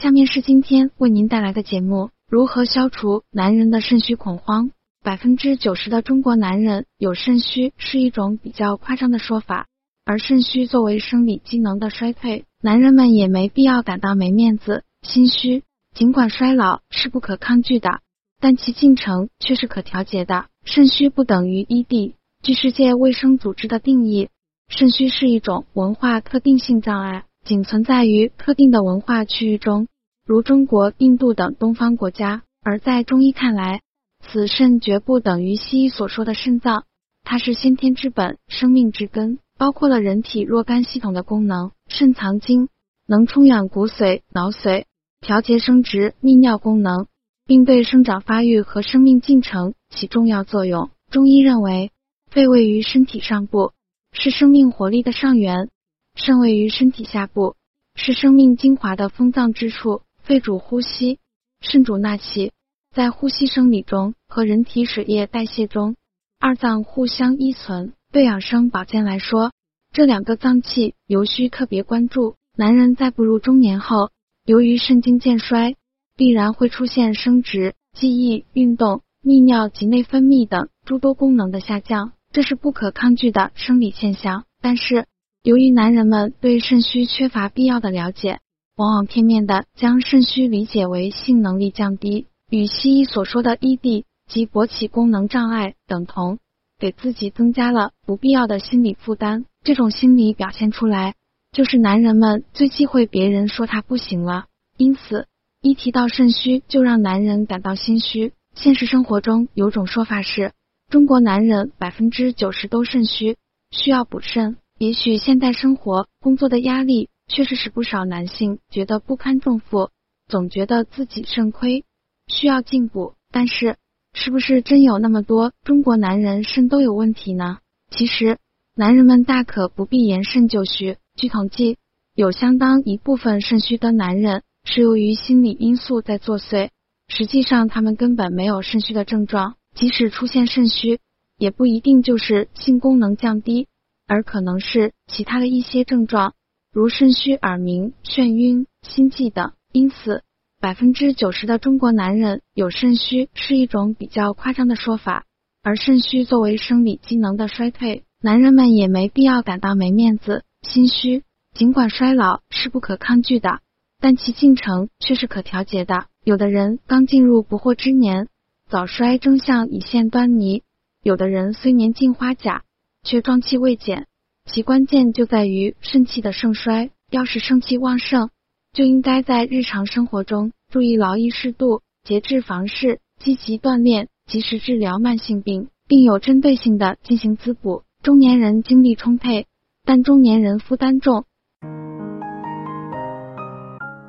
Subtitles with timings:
[0.00, 4.70] 下面是今天为您带来的节目：如何消除男人的肾虚恐慌？
[5.04, 9.66] 百分之九十的中国男人有肾虚是一种比较夸张的说法，
[10.06, 15.64] 而肾虚作为生理机能的衰退，男人们也没必要感到没面子、心虚。
[15.94, 18.00] 尽管衰老是不可抗拒的，
[18.40, 20.46] 但其进程却是可调节的。
[20.64, 22.14] 肾虚不等于 ED。
[22.42, 24.30] 据世界卫生组织的定义，
[24.66, 29.88] 肾虚是一种文化特定性障碍，仅存在于特定的文化区域中，
[30.26, 32.42] 如中国、印度等东方国家。
[32.62, 33.80] 而在中医看来，
[34.20, 36.84] 此肾绝不等于西医所说的肾脏，
[37.24, 41.72] 它是先天之本，生命之根，包括了人体若干系统的功能。
[41.88, 42.68] 肾藏精，
[43.06, 44.84] 能充养骨髓、脑髓。
[45.20, 47.06] 调节生殖、泌尿功能，
[47.46, 50.90] 并对生长发育和生命进程起重要作用。
[51.10, 51.90] 中医认为，
[52.30, 53.72] 肺位于身体上部，
[54.12, 55.68] 是生命活力的上源；
[56.14, 57.56] 肾位于身体下部，
[57.94, 60.02] 是生命精华的封藏之处。
[60.22, 61.18] 肺主呼吸，
[61.60, 62.52] 肾主纳气，
[62.94, 65.96] 在呼吸生理中和人体水液代谢中，
[66.38, 67.94] 二脏互相依存。
[68.12, 69.52] 对养生保健来说，
[69.92, 72.36] 这两个脏器尤需特别关注。
[72.56, 74.10] 男人在步入中年后，
[74.44, 75.74] 由于肾精渐衰，
[76.16, 84.44] 必然会出现生殖、记忆、运动、泌尿及内分泌等诸多功能的下降，这是不可抗拒的生理现象。
[84.60, 85.06] 但是，
[85.42, 88.40] 由于男人们对肾虚缺乏必要的了解，
[88.76, 96.38] 往往片面的将肾虚理解为性能力降低，与西医所说的 ED 及勃起功能障碍等同，
[96.78, 99.46] 给自己增加了不必要的心理负担。
[99.64, 101.14] 这种心理表现出来。
[101.52, 104.44] 就是男人们最忌讳别人说他不行了，
[104.76, 105.26] 因此
[105.62, 108.32] 一提到肾虚就让男人感到心虚。
[108.54, 110.52] 现实生活中有种说法是，
[110.90, 113.36] 中国男人百分之九十都肾虚，
[113.70, 114.58] 需要补肾。
[114.80, 119.90] 也许现代生活工作的压力确实使不少男性觉得不堪重负，
[120.26, 121.84] 总觉得自己肾亏，
[122.28, 123.12] 需要进补。
[123.30, 123.76] 但是，
[124.14, 127.58] 是不是真有那么多中国男人肾都有问题呢？
[127.90, 128.38] 其实，
[128.74, 130.96] 男人们大可不必言肾就虚。
[131.14, 131.76] 据统计，
[132.14, 136.70] 有相当一部分肾虚的男人是由于心理因素在作祟，
[137.06, 139.56] 实际上他们根本没有肾虚的症状。
[139.74, 141.00] 即使出现肾虚，
[141.36, 143.68] 也不一定就是性功能降低，
[144.10, 146.34] 而可能是其他的一些症状，
[146.72, 149.52] 如肾虚、耳鸣、眩晕、心悸等。
[149.70, 150.24] 因此，
[150.60, 155.26] 百分之九十的中国男人有肾虚是一种比较夸张的说法。
[155.62, 160.42] 而肾虚作为生理机能的衰退，男人们也没必要感到没面子。
[160.62, 161.22] 心虚，
[161.54, 163.60] 尽管衰老是不可抗拒的，
[164.00, 166.06] 但其进程却是可调节的。
[166.24, 168.26] 有的人刚进入不惑之年，
[168.68, 170.64] 早衰征象已现端倪；
[171.00, 172.64] 有的人虽年近花甲，
[173.02, 174.06] 却壮气未减。
[174.50, 176.90] 其关键就在于肾气的盛衰。
[177.10, 178.30] 要是肾气旺盛，
[178.72, 187.82] 就应该在日常生活中注意劳逸适度、节制房事、积极锻炼、及时治疗慢性病，并有针对性的进行滋补。
[188.02, 189.46] 中年人精力充沛。
[189.82, 191.24] 但中年人负担重。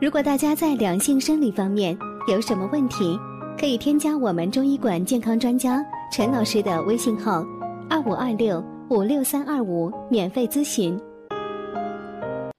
[0.01, 1.97] 如果大家在两性生理方面
[2.28, 3.18] 有什么问题，
[3.57, 7.44] 可以添加我们中医馆健康专家陈老师的微信号：
[7.90, 11.00] 二五二六五六三二五，免费咨询。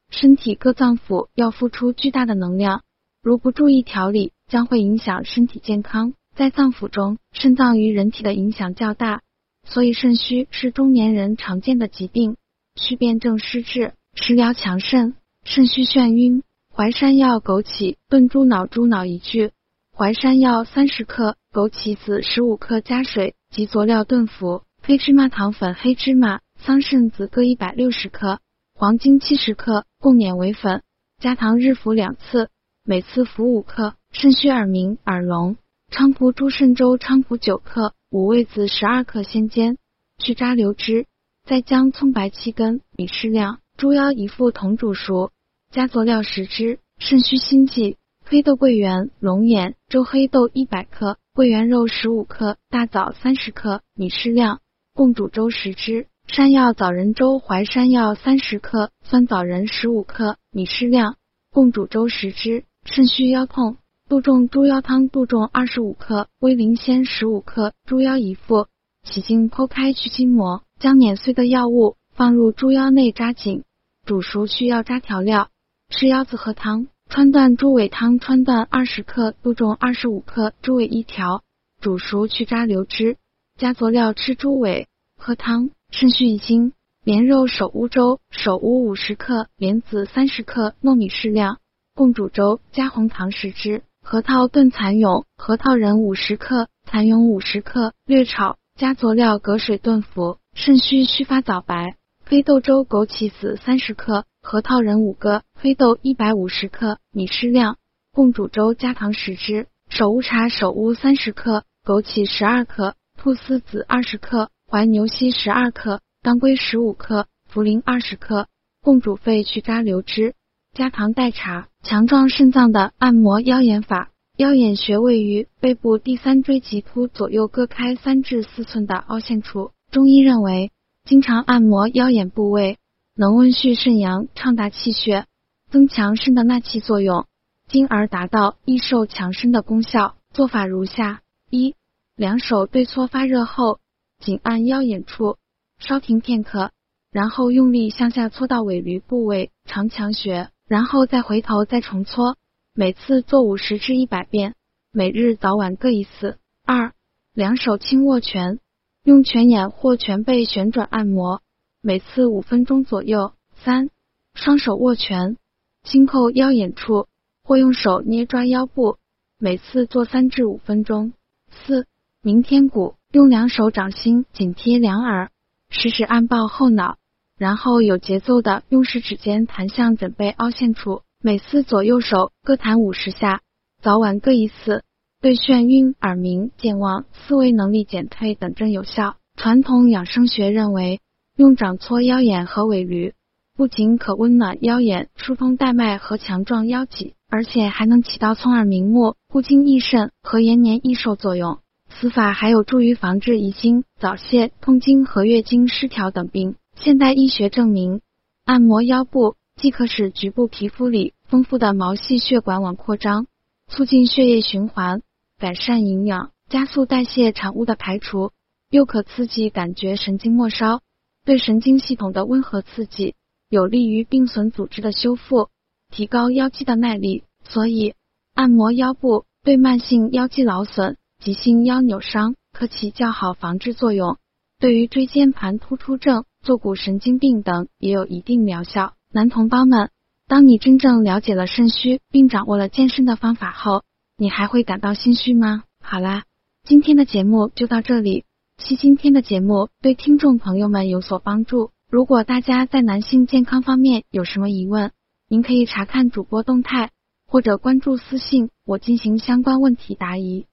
[0.09, 2.85] 身体各脏腑要付出巨大的能量，
[3.23, 6.15] 如不注意调理，将会影响身体健康。
[6.35, 9.21] 在脏腑中，肾脏与人体的影响较大，
[9.69, 12.37] 所以肾虚是中年人常见的疾病。
[12.77, 15.15] 需辨证施治，食疗强肾。
[15.45, 16.43] 肾虚眩晕，
[16.75, 19.51] 淮山药、枸杞炖猪脑、猪脑一具，
[19.95, 24.63] 淮山药三十克，枸杞子十五克，加水及佐料炖服。
[24.85, 28.41] 黑芝麻糖粉、黑芝麻、桑葚子各一百六十克，
[28.75, 30.83] 黄精七十克，共碾为粉，
[31.21, 32.51] 加糖日服两次，
[32.85, 33.95] 每次服五克。
[34.11, 35.57] 肾虚耳鸣、耳聋，
[35.93, 39.79] 菖蒲猪肾粥，菖蒲九克，五味子十二克，先煎，
[40.19, 41.07] 去渣留汁。
[41.45, 45.31] 再将葱白七根，米适量，猪腰一副同煮熟，
[45.71, 46.81] 加佐料十只。
[46.99, 54.61] 肾虚心悸，黑豆桂圆、龙眼粥，黑豆一百克，桂圆肉十五克，大枣三十克，米适量，
[54.95, 56.07] 共煮粥十只。
[56.27, 61.17] 山药枣仁粥，淮山药三十克，酸枣仁十五克，米适量，
[61.51, 62.65] 共煮粥十只。
[62.85, 63.77] 肾虚腰痛，
[64.09, 68.67] 杜仲猪腰汤，杜仲二十五克，威灵仙十五克，猪腰一副，
[69.03, 70.63] 洗净剖开去筋膜。
[70.79, 73.63] 将碾碎的药物放入猪腰内扎紧，
[74.05, 75.49] 煮熟去药渣调料，
[75.89, 76.89] 吃腰子喝汤。
[77.09, 81.43] 川断猪尾汤，川断二十克，杜仲二十五克，猪尾一条，
[81.81, 83.17] 煮熟去渣留汁，
[83.63, 85.71] 加佐料吃猪尾喝汤。
[85.93, 86.73] 肾虚一经，
[87.05, 91.59] 莲肉手乌粥，手乌五十克，莲子三十克，糯米适量，
[91.95, 100.39] 共煮粥加红糖十支，核桃炖蚕蛹，核桃仁五十克，蚕蛹五十克，略炒，加佐料，隔水炖服。
[100.57, 101.95] 肾虚须发早白。
[102.27, 107.77] 黑豆粥枸杞子三十克，核桃仁五个，黑豆一百五十克，米适量，
[108.13, 109.69] 共煮粥加糖十支。
[109.89, 118.49] 首乌茶首乌三十克，枸杞十二克，菟丝子二十克，怀牛膝十二克，当归十五克，茯苓二十克，
[118.83, 120.35] 共煮沸去渣留汁，
[120.77, 121.69] 加糖代茶。
[121.85, 129.71] 强壮肾脏的按摩腰眼法，腰眼穴位于背部第三椎棘突左右各开三至四寸的凹陷处。
[129.93, 130.73] 中医认为，
[131.05, 132.79] 经常按摩腰眼部位，
[133.15, 135.27] 能温煦肾阳，畅达气血，
[135.71, 137.27] 增强肾的纳气作用。
[137.69, 140.17] 进而达到益寿强身的功效。
[140.33, 141.21] 做法如下：
[141.51, 141.77] 一、
[142.17, 143.81] 两手对搓发热后，
[144.19, 145.37] 紧按腰眼处，
[145.79, 146.71] 稍停片刻，
[147.11, 152.37] 然后用力向下搓到尾闾部位长强穴，然后再回头再重搓，
[152.75, 154.55] 每次做五十至一百遍，
[154.93, 156.39] 每日早晚各一次。
[156.65, 156.93] 二、
[157.33, 158.59] 两手轻握拳，
[159.05, 161.43] 用拳眼或拳背旋转按摩，
[161.81, 163.33] 每次五分钟左右。
[163.65, 163.91] 三、
[164.35, 165.37] 双手握拳，
[165.83, 167.07] 轻扣腰眼处。
[167.45, 168.99] 或用手捏抓腰部，
[169.37, 171.13] 每次做三至五分钟。
[171.51, 171.89] 四、
[172.25, 175.31] 明天鼓，用两手掌心紧贴两耳，
[175.71, 176.97] 食指按抱后脑，
[177.37, 183.41] 然后有节奏的用食指尖弹向枕背凹陷处，每次左右手各弹五十下，
[183.83, 184.85] 早晚各一次，
[185.21, 189.17] 对眩晕、耳鸣、健忘、思维能力减退等症有效。
[189.37, 191.01] 传统养生学认为，
[191.37, 193.15] 用掌搓腰眼和尾闾，
[193.57, 197.15] 不仅可温暖腰眼、疏通带脉和强壮腰脊。
[197.29, 201.61] 而且还能起到聪耳明目、固精益肾和延年益寿作用。
[201.93, 206.57] 此法还有助于防治遗精、早泄、痛经和月经失调等病。
[206.75, 208.01] 现代医学证明，
[208.45, 213.27] 按摩腰部既可使局部皮肤里丰富的毛细血管网扩张，
[213.69, 215.03] 促进血液循环，
[215.39, 218.33] 改善营养，加速代谢产物的排除，
[218.71, 220.81] 又可刺激感觉神经末梢，
[221.25, 223.15] 对神经系统的温和刺激，
[223.49, 225.49] 有利于病损组织的修复。
[225.91, 227.95] 提高腰肌的耐力，所以
[228.35, 234.17] 按摩腰部对慢性腰肌劳损、急性腰扭伤可起较好防治作用。
[234.59, 238.95] 对于椎间盘突出症、坐骨神经病等也有一定疗效。
[239.13, 239.91] 男同胞们，
[240.27, 243.85] 当你真正了解了肾虚，并掌握了健身的方法后，
[244.17, 245.63] 你还会感到心虚吗？
[245.81, 246.25] 好啦，
[246.65, 248.25] 今天的节目就到这里。
[248.59, 251.71] 希今天的节目对听众朋友们有所帮助。
[251.89, 254.91] 如果大家在男性健康方面有什么疑问，
[255.29, 256.91] 您可以查看主播动态，
[257.29, 260.47] 或者关注私信我进行相关问题答疑。